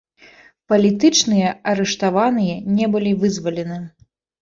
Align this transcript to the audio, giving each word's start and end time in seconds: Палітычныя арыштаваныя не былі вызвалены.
Палітычныя 0.73 1.53
арыштаваныя 1.73 2.59
не 2.81 2.91
былі 2.97 3.11
вызвалены. 3.25 3.83